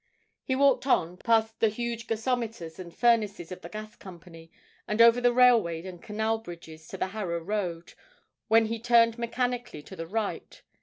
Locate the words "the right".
9.95-10.63